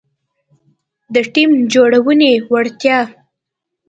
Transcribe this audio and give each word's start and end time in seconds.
-د 1.13 1.15
ټیم 1.33 1.51
جوړونې 1.73 2.31
وړتیا 2.51 2.99